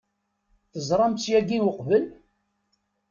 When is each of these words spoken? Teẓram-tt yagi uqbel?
Teẓram-tt 0.73 1.31
yagi 1.31 1.59
uqbel? 1.69 2.05